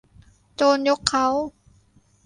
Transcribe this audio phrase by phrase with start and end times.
[0.55, 1.27] โจรยกเค้า